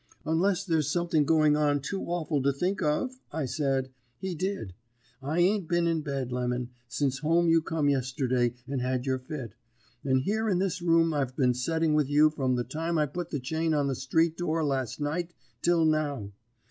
[0.25, 4.73] "'Unless there's something going on too awful to think of,' I said, 'he did.
[5.21, 9.53] I ain't been in bed, Lemon, since home you come yesterday and had your fit.
[10.03, 13.29] And here in this room I've been setting with you from the time I put
[13.29, 16.31] the chain on the street door last night till now.